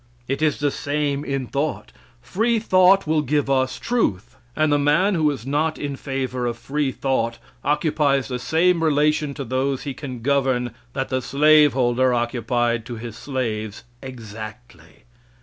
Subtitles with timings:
[0.27, 1.91] It is the same in thought.
[2.23, 6.57] Free thought will give us truth; and the man who is not in favor of
[6.57, 12.83] free thought occupies the same relation to those he can govern that the slaveholder occupied
[12.87, 15.03] to his slaves, exactly.